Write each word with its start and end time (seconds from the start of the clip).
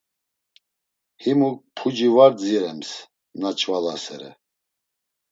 Himuk 1.23 1.57
puci 1.75 2.07
var 2.15 2.31
dzirems 2.39 2.89
na 3.39 3.49
nç̆valasere. 3.53 4.29